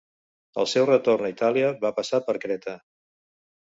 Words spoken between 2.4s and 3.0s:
Creta.